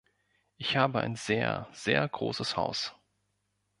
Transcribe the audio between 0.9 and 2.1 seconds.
ein sehr, sehr